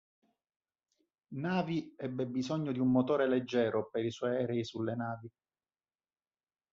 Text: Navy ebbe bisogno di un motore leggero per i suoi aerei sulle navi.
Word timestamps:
Navy 1.35 1.93
ebbe 1.95 2.25
bisogno 2.25 2.71
di 2.71 2.79
un 2.79 2.89
motore 2.89 3.27
leggero 3.29 3.87
per 3.91 4.03
i 4.03 4.09
suoi 4.09 4.31
aerei 4.35 4.65
sulle 4.65 4.95
navi. 4.95 5.29